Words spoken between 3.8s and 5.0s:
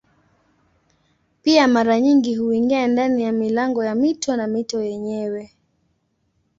ya mito na mito